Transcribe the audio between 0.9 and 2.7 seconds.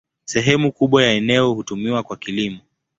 ya eneo hutumiwa kwa kilimo.